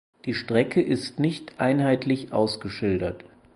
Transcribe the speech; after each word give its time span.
Die 0.25 0.33
Strecke 0.33 0.81
ist 0.81 1.19
nicht 1.19 1.59
einheitlich 1.59 2.33
ausgeschildert. 2.33 3.23